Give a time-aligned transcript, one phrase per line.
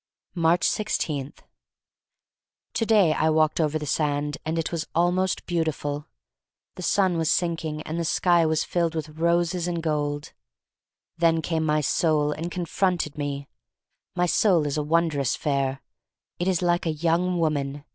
[0.35, 1.33] Aatcb 16.
[2.73, 6.07] TO DAY I walked over the sand, and it was almost beautiful.
[6.73, 10.33] The sun was sinking and the sky was filled with roses and gold.
[11.19, 13.47] Then came my soul and confronted me.
[14.15, 15.83] My soul is wondrous fair.
[16.39, 17.85] It is like a young woman.